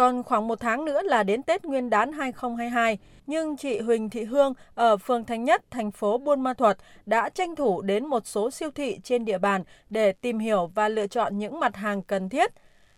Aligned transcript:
Còn 0.00 0.22
khoảng 0.22 0.48
một 0.48 0.60
tháng 0.60 0.84
nữa 0.84 1.02
là 1.02 1.22
đến 1.22 1.42
Tết 1.42 1.64
Nguyên 1.64 1.90
đán 1.90 2.12
2022, 2.12 2.98
nhưng 3.26 3.56
chị 3.56 3.78
Huỳnh 3.78 4.10
Thị 4.10 4.24
Hương 4.24 4.54
ở 4.74 4.96
phường 4.96 5.24
Thành 5.24 5.44
Nhất, 5.44 5.62
thành 5.70 5.90
phố 5.90 6.18
Buôn 6.18 6.40
Ma 6.40 6.54
Thuột 6.54 6.76
đã 7.06 7.28
tranh 7.28 7.56
thủ 7.56 7.82
đến 7.82 8.06
một 8.06 8.26
số 8.26 8.50
siêu 8.50 8.70
thị 8.70 8.98
trên 9.04 9.24
địa 9.24 9.38
bàn 9.38 9.64
để 9.90 10.12
tìm 10.12 10.38
hiểu 10.38 10.70
và 10.74 10.88
lựa 10.88 11.06
chọn 11.06 11.38
những 11.38 11.60
mặt 11.60 11.76
hàng 11.76 12.02
cần 12.02 12.28
thiết. 12.28 12.50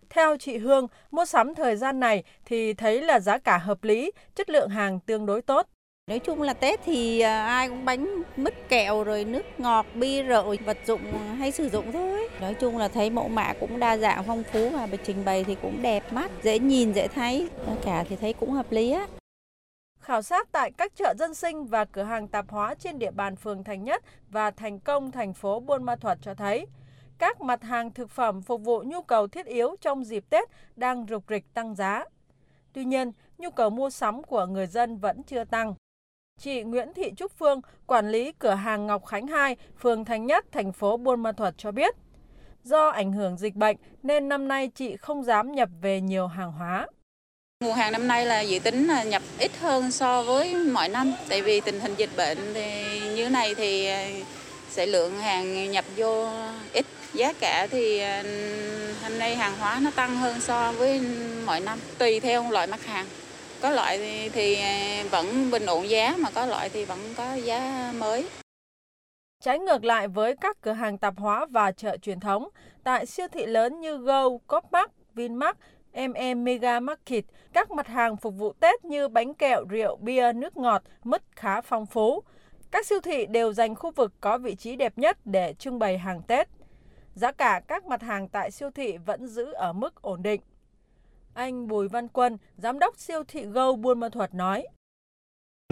Theo 0.09 0.37
chị 0.37 0.57
Hương, 0.57 0.87
mua 1.11 1.25
sắm 1.25 1.55
thời 1.55 1.75
gian 1.75 1.99
này 1.99 2.23
thì 2.45 2.73
thấy 2.73 3.01
là 3.01 3.19
giá 3.19 3.37
cả 3.37 3.57
hợp 3.57 3.83
lý, 3.83 4.11
chất 4.35 4.49
lượng 4.49 4.69
hàng 4.69 4.99
tương 4.99 5.25
đối 5.25 5.41
tốt. 5.41 5.67
Nói 6.07 6.19
chung 6.19 6.41
là 6.41 6.53
Tết 6.53 6.79
thì 6.85 7.19
à, 7.19 7.45
ai 7.45 7.69
cũng 7.69 7.85
bánh 7.85 8.23
mứt 8.35 8.53
kẹo 8.69 9.03
rồi 9.03 9.25
nước 9.25 9.45
ngọt, 9.57 9.85
bia 9.95 10.23
rượu, 10.23 10.55
vật 10.65 10.77
dụng 10.85 11.01
hay 11.37 11.51
sử 11.51 11.69
dụng 11.69 11.91
thôi. 11.91 12.29
Nói 12.41 12.53
chung 12.53 12.77
là 12.77 12.87
thấy 12.87 13.09
mẫu 13.09 13.27
mã 13.27 13.53
cũng 13.59 13.79
đa 13.79 13.97
dạng 13.97 14.23
phong 14.27 14.43
phú 14.43 14.69
và 14.69 14.87
trình 15.03 15.25
bày 15.25 15.43
thì 15.43 15.55
cũng 15.61 15.81
đẹp 15.81 16.13
mắt, 16.13 16.31
dễ 16.43 16.59
nhìn, 16.59 16.93
dễ 16.93 17.07
thấy. 17.07 17.49
Cả 17.85 18.05
thì 18.09 18.15
thấy 18.15 18.33
cũng 18.33 18.51
hợp 18.51 18.71
lý 18.71 18.91
á. 18.91 19.07
Khảo 19.99 20.21
sát 20.21 20.47
tại 20.51 20.71
các 20.71 20.95
chợ 20.95 21.13
dân 21.19 21.33
sinh 21.33 21.65
và 21.65 21.85
cửa 21.85 22.03
hàng 22.03 22.27
tạp 22.27 22.49
hóa 22.49 22.75
trên 22.75 22.99
địa 22.99 23.11
bàn 23.11 23.35
phường 23.35 23.63
Thành 23.63 23.83
Nhất 23.83 24.03
và 24.29 24.51
Thành 24.51 24.79
Công 24.79 25.11
thành 25.11 25.33
phố 25.33 25.59
Buôn 25.59 25.83
Ma 25.83 25.95
Thuột 25.95 26.17
cho 26.21 26.33
thấy, 26.33 26.65
các 27.17 27.41
mặt 27.41 27.63
hàng 27.63 27.91
thực 27.91 28.09
phẩm 28.09 28.41
phục 28.41 28.61
vụ 28.61 28.83
nhu 28.85 29.01
cầu 29.01 29.27
thiết 29.27 29.45
yếu 29.45 29.75
trong 29.81 30.03
dịp 30.03 30.23
Tết 30.29 30.49
đang 30.75 31.05
rục 31.09 31.23
rịch 31.29 31.53
tăng 31.53 31.75
giá. 31.75 32.05
Tuy 32.73 32.85
nhiên, 32.85 33.11
nhu 33.37 33.49
cầu 33.49 33.69
mua 33.69 33.89
sắm 33.89 34.23
của 34.23 34.45
người 34.45 34.67
dân 34.67 34.97
vẫn 34.97 35.23
chưa 35.23 35.43
tăng. 35.43 35.73
Chị 36.39 36.63
Nguyễn 36.63 36.93
Thị 36.95 37.11
Trúc 37.17 37.31
Phương, 37.37 37.61
quản 37.87 38.11
lý 38.11 38.31
cửa 38.39 38.53
hàng 38.53 38.87
Ngọc 38.87 39.05
Khánh 39.05 39.27
2, 39.27 39.55
phường 39.79 40.05
Thành 40.05 40.25
Nhất, 40.25 40.45
thành 40.51 40.73
phố 40.73 40.97
Buôn 40.97 41.23
Ma 41.23 41.31
Thuột 41.31 41.53
cho 41.57 41.71
biết, 41.71 41.95
do 42.63 42.89
ảnh 42.89 43.13
hưởng 43.13 43.37
dịch 43.37 43.55
bệnh 43.55 43.77
nên 44.03 44.29
năm 44.29 44.47
nay 44.47 44.71
chị 44.75 44.97
không 44.97 45.23
dám 45.23 45.51
nhập 45.51 45.69
về 45.81 46.01
nhiều 46.01 46.27
hàng 46.27 46.51
hóa. 46.51 46.87
Nguồn 47.63 47.73
hàng 47.73 47.91
năm 47.91 48.07
nay 48.07 48.25
là 48.25 48.41
dự 48.41 48.59
tính 48.59 48.87
là 48.87 49.03
nhập 49.03 49.21
ít 49.39 49.51
hơn 49.59 49.91
so 49.91 50.23
với 50.23 50.55
mọi 50.55 50.89
năm, 50.89 51.13
tại 51.29 51.41
vì 51.41 51.61
tình 51.61 51.79
hình 51.79 51.95
dịch 51.97 52.09
bệnh 52.17 52.37
thì 52.53 52.99
như 53.15 53.29
này 53.29 53.55
thì 53.55 53.85
à, 53.85 54.09
sẽ 54.69 54.85
lượng 54.85 55.19
hàng 55.19 55.71
nhập 55.71 55.85
vô 55.95 56.29
ít. 56.73 56.85
Giá 57.13 57.33
cả 57.39 57.67
thì 57.71 57.99
à, 57.99 58.23
hôm 59.03 59.19
nay 59.19 59.35
hàng 59.35 59.57
hóa 59.59 59.79
nó 59.83 59.91
tăng 59.95 60.15
hơn 60.15 60.41
so 60.41 60.71
với 60.71 61.01
mọi 61.45 61.59
năm, 61.59 61.79
tùy 61.97 62.19
theo 62.19 62.51
loại 62.51 62.67
mặt 62.67 62.85
hàng. 62.85 63.05
Có 63.63 63.69
loại 63.69 63.97
thì, 63.97 64.29
thì 64.29 64.55
à, 64.55 65.03
vẫn 65.11 65.51
bình 65.51 65.65
ổn 65.65 65.89
giá 65.89 66.15
mà 66.19 66.29
có 66.31 66.45
loại 66.45 66.69
thì 66.69 66.85
vẫn 66.85 66.99
có 67.17 67.33
giá 67.33 67.91
mới. 67.97 68.29
Trái 69.43 69.59
ngược 69.59 69.83
lại 69.83 70.07
với 70.07 70.35
các 70.35 70.61
cửa 70.61 70.71
hàng 70.71 70.97
tạp 70.97 71.17
hóa 71.17 71.45
và 71.45 71.71
chợ 71.71 71.97
truyền 71.97 72.19
thống, 72.19 72.49
tại 72.83 73.05
siêu 73.05 73.27
thị 73.31 73.45
lớn 73.45 73.79
như 73.79 73.97
Go, 73.97 74.29
Copmark, 74.47 74.91
Vinmark, 75.13 75.57
MM 75.93 76.43
Mega 76.43 76.79
Market, 76.79 77.25
các 77.53 77.71
mặt 77.71 77.87
hàng 77.87 78.17
phục 78.17 78.33
vụ 78.37 78.53
Tết 78.53 78.85
như 78.85 79.07
bánh 79.07 79.33
kẹo, 79.33 79.63
rượu, 79.69 79.97
bia, 80.01 80.33
nước 80.33 80.57
ngọt, 80.57 80.83
mứt 81.03 81.21
khá 81.35 81.61
phong 81.61 81.85
phú. 81.85 82.23
Các 82.71 82.85
siêu 82.85 82.99
thị 83.01 83.25
đều 83.25 83.53
dành 83.53 83.75
khu 83.75 83.91
vực 83.91 84.13
có 84.21 84.37
vị 84.37 84.55
trí 84.55 84.75
đẹp 84.75 84.97
nhất 84.97 85.17
để 85.25 85.53
trưng 85.53 85.79
bày 85.79 85.97
hàng 85.97 86.21
Tết. 86.21 86.47
Giá 87.13 87.31
cả 87.31 87.61
các 87.67 87.85
mặt 87.85 88.01
hàng 88.01 88.29
tại 88.29 88.51
siêu 88.51 88.69
thị 88.75 88.97
vẫn 88.97 89.27
giữ 89.27 89.51
ở 89.51 89.73
mức 89.73 90.01
ổn 90.01 90.23
định. 90.23 90.41
Anh 91.33 91.67
Bùi 91.67 91.87
Văn 91.87 92.07
Quân, 92.07 92.37
giám 92.57 92.79
đốc 92.79 92.97
siêu 92.97 93.23
thị 93.27 93.45
Go 93.45 93.73
Buôn 93.73 93.99
Ma 93.99 94.09
Thuật 94.09 94.33
nói. 94.33 94.67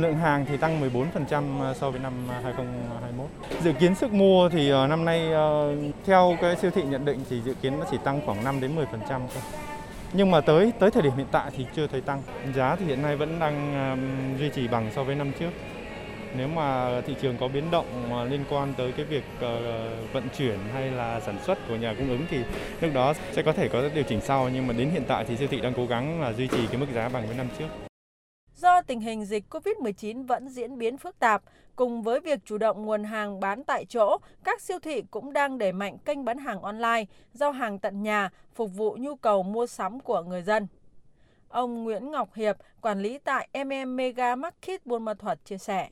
Lượng 0.02 0.16
hàng 0.16 0.46
thì 0.50 0.58
tăng 0.58 0.82
14% 0.82 1.60
ờ, 1.60 1.74
so 1.74 1.92
với 1.92 2.00
năm 2.00 2.14
ờ, 2.30 2.40
2021. 2.44 3.30
Dự 3.64 3.74
kiến 3.80 3.96
sức 3.96 4.14
mua 4.14 4.50
thì 4.50 4.70
ờ, 4.70 4.88
năm 4.88 5.06
nay 5.06 5.30
theo 6.06 6.38
cái 6.42 6.56
siêu 6.56 6.72
thị 6.72 6.84
nhận 6.84 7.06
định 7.06 7.20
thì 7.30 7.42
dự 7.42 7.54
kiến 7.62 7.80
nó 7.80 7.86
chỉ 7.92 7.98
tăng 8.04 8.22
khoảng 8.26 8.44
5 8.44 8.62
đến 8.62 8.76
10% 8.76 8.86
thôi. 9.10 9.44
Nhưng 10.14 10.32
mà 10.32 10.42
tới 10.42 10.72
tới 10.80 10.92
thời 10.92 11.04
điểm 11.04 11.14
hiện 11.18 11.28
tại 11.32 11.52
thì 11.58 11.66
chưa 11.76 11.88
thấy 11.88 12.02
tăng. 12.02 12.22
Giá 12.56 12.76
thì 12.76 12.86
hiện 12.86 13.02
nay 13.02 13.16
vẫn 13.16 13.40
đang 13.40 14.38
duy 14.40 14.50
trì 14.50 14.68
bằng 14.68 14.92
so 14.96 15.04
với 15.04 15.16
năm 15.16 15.32
trước. 15.40 15.52
Nếu 16.38 16.48
mà 16.48 17.02
thị 17.02 17.16
trường 17.22 17.38
có 17.38 17.48
biến 17.48 17.72
động 17.72 18.10
ờ, 18.12 18.26
liên 18.26 18.44
quan 18.50 18.74
tới 18.78 18.92
cái 18.92 19.06
việc 19.06 19.24
ờ, 19.40 19.90
vận 20.14 20.24
chuyển 20.38 20.60
hay 20.74 20.92
là 20.92 21.20
sản 21.20 21.40
xuất 21.44 21.58
của 21.68 21.76
nhà 21.76 21.96
cung 21.98 22.10
ứng 22.10 22.26
thì 22.30 22.38
lúc 22.82 22.94
đó 22.94 23.14
sẽ 23.32 23.42
có 23.42 23.54
thể 23.54 23.70
có 23.70 23.90
điều 23.96 24.04
chỉnh 24.04 24.22
sau 24.22 24.50
nhưng 24.50 24.68
mà 24.68 24.74
đến 24.74 24.90
hiện 24.90 25.04
tại 25.08 25.26
thì 25.26 25.38
siêu 25.38 25.48
thị 25.52 25.62
đang 25.62 25.74
cố 25.78 25.86
gắng 25.86 26.22
là 26.22 26.34
duy 26.34 26.48
trì 26.48 26.68
cái 26.68 26.78
mức 26.78 26.86
giá 26.94 27.10
bằng 27.10 27.28
với 27.28 27.38
năm 27.38 27.48
trước. 27.60 27.68
Do 28.56 28.82
tình 28.82 29.00
hình 29.00 29.26
dịch 29.26 29.44
COVID-19 29.50 30.28
vẫn 30.28 30.50
diễn 30.50 30.78
biến 30.78 30.98
phức 30.98 31.20
tạp, 31.20 31.44
cùng 31.76 32.02
với 32.02 32.20
việc 32.20 32.40
chủ 32.46 32.58
động 32.58 32.86
nguồn 32.86 33.04
hàng 33.04 33.40
bán 33.40 33.64
tại 33.64 33.86
chỗ, 33.86 34.18
các 34.44 34.62
siêu 34.62 34.80
thị 34.80 35.04
cũng 35.12 35.34
đang 35.34 35.58
đẩy 35.58 35.72
mạnh 35.72 35.98
kênh 35.98 36.26
bán 36.26 36.38
hàng 36.38 36.62
online, 36.62 37.06
giao 37.34 37.52
hàng 37.52 37.80
tận 37.80 38.04
nhà, 38.04 38.30
phục 38.56 38.72
vụ 38.76 38.98
nhu 39.00 39.16
cầu 39.16 39.44
mua 39.44 39.68
sắm 39.68 40.00
của 40.00 40.22
người 40.22 40.42
dân. 40.42 40.68
Ông 41.50 41.84
Nguyễn 41.84 42.12
Ngọc 42.12 42.34
Hiệp, 42.34 42.58
quản 42.82 43.02
lý 43.02 43.18
tại 43.18 43.48
MM 43.54 43.96
Mega 43.96 44.36
Market 44.36 44.86
Buôn 44.86 45.06
Ma 45.06 45.14
Thuật 45.14 45.46
chia 45.46 45.58
sẻ. 45.58 45.90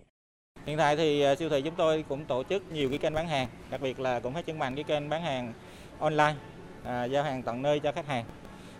Hiện 0.69 0.77
tại 0.77 0.95
thì 0.95 1.21
à, 1.21 1.35
siêu 1.35 1.49
thị 1.49 1.61
chúng 1.61 1.75
tôi 1.75 2.05
cũng 2.09 2.25
tổ 2.25 2.43
chức 2.43 2.71
nhiều 2.71 2.89
cái 2.89 2.97
kênh 2.97 3.13
bán 3.13 3.27
hàng, 3.27 3.47
đặc 3.69 3.81
biệt 3.81 3.99
là 3.99 4.19
cũng 4.19 4.33
phát 4.33 4.45
triển 4.45 4.59
mạnh 4.59 4.75
cái 4.75 4.83
kênh 4.83 5.09
bán 5.09 5.21
hàng 5.21 5.53
online, 5.99 6.35
à, 6.83 7.03
giao 7.03 7.23
hàng 7.23 7.43
tận 7.43 7.61
nơi 7.61 7.79
cho 7.79 7.91
khách 7.91 8.07
hàng. 8.07 8.25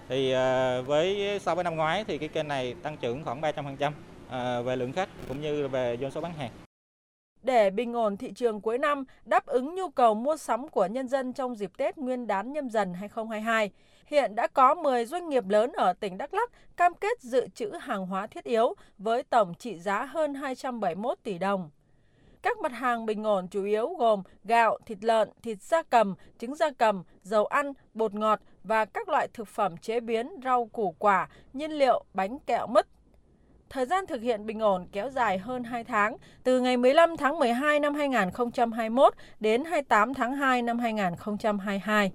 Thì 0.09 0.31
à, 0.31 0.81
với 0.81 1.39
so 1.41 1.55
với 1.55 1.63
năm 1.63 1.75
ngoái 1.75 2.03
thì 2.03 2.17
cái 2.17 2.29
kênh 2.29 2.47
này 2.47 2.75
tăng 2.83 2.97
trưởng 2.97 3.23
khoảng 3.23 3.41
300% 3.41 3.91
à, 4.29 4.61
về 4.61 4.75
lượng 4.75 4.91
khách 4.91 5.09
cũng 5.27 5.41
như 5.41 5.67
về 5.67 5.97
doanh 6.01 6.11
số 6.11 6.21
bán 6.21 6.33
hàng. 6.33 6.51
Để 7.43 7.69
bình 7.69 7.93
ổn 7.93 8.17
thị 8.17 8.31
trường 8.35 8.61
cuối 8.61 8.77
năm, 8.77 9.03
đáp 9.25 9.45
ứng 9.45 9.75
nhu 9.75 9.89
cầu 9.89 10.13
mua 10.13 10.37
sắm 10.37 10.67
của 10.67 10.85
nhân 10.85 11.07
dân 11.07 11.33
trong 11.33 11.55
dịp 11.55 11.71
Tết 11.77 11.97
Nguyên 11.97 12.27
đán 12.27 12.53
nhâm 12.53 12.69
dần 12.69 12.93
2022, 12.93 13.71
hiện 14.05 14.35
đã 14.35 14.47
có 14.47 14.75
10 14.75 15.05
doanh 15.05 15.29
nghiệp 15.29 15.49
lớn 15.49 15.71
ở 15.71 15.93
tỉnh 15.93 16.17
Đắk 16.17 16.33
Lắk 16.33 16.51
cam 16.77 16.93
kết 16.93 17.21
dự 17.21 17.47
trữ 17.47 17.71
hàng 17.81 18.05
hóa 18.05 18.27
thiết 18.27 18.43
yếu 18.43 18.73
với 18.97 19.23
tổng 19.23 19.53
trị 19.53 19.79
giá 19.79 20.05
hơn 20.05 20.33
271 20.33 21.17
tỷ 21.23 21.37
đồng. 21.37 21.69
Các 22.41 22.57
mặt 22.57 22.71
hàng 22.71 23.05
bình 23.05 23.23
ổn 23.23 23.47
chủ 23.47 23.63
yếu 23.63 23.95
gồm 23.99 24.23
gạo, 24.43 24.77
thịt 24.85 24.97
lợn, 25.03 25.29
thịt 25.43 25.61
da 25.61 25.83
cầm, 25.89 26.15
trứng 26.37 26.55
da 26.55 26.69
cầm, 26.77 27.03
dầu 27.21 27.45
ăn, 27.45 27.73
bột 27.93 28.13
ngọt 28.13 28.39
và 28.63 28.85
các 28.85 29.09
loại 29.09 29.27
thực 29.33 29.47
phẩm 29.47 29.77
chế 29.77 29.99
biến, 29.99 30.29
rau 30.43 30.65
củ 30.65 30.95
quả, 30.99 31.29
nhiên 31.53 31.71
liệu, 31.71 32.03
bánh 32.13 32.39
kẹo 32.39 32.67
mứt. 32.67 32.87
Thời 33.69 33.85
gian 33.85 34.05
thực 34.07 34.21
hiện 34.21 34.45
bình 34.45 34.59
ổn 34.59 34.87
kéo 34.91 35.09
dài 35.09 35.37
hơn 35.37 35.63
2 35.63 35.83
tháng, 35.83 36.17
từ 36.43 36.59
ngày 36.59 36.77
15 36.77 37.17
tháng 37.17 37.39
12 37.39 37.79
năm 37.79 37.95
2021 37.95 39.13
đến 39.39 39.63
28 39.65 40.13
tháng 40.13 40.33
2 40.35 40.61
năm 40.61 40.79
2022. 40.79 42.07